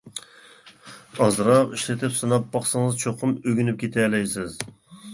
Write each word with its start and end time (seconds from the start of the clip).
ئازراق 1.25 1.77
ئىشلىتىپ 1.77 2.17
سىناپ 2.23 2.49
باقسىڭىز، 2.57 3.01
چوقۇم 3.07 3.39
ئۆگىنىپ 3.39 3.81
كېتەلەيسىز. 3.87 4.61